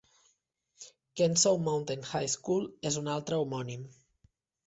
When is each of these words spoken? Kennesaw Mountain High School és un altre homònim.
Kennesaw 1.13 1.57
Mountain 1.67 1.99
High 2.13 2.31
School 2.35 2.65
és 2.91 2.99
un 3.03 3.13
altre 3.17 3.41
homònim. 3.43 3.87